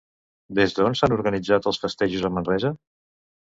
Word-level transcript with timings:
Des 0.59 0.71
d'on 0.77 0.95
s'han 0.99 1.13
organitzat 1.17 1.67
els 1.73 1.79
festejos 1.85 2.27
a 2.31 2.33
Manresa? 2.39 2.73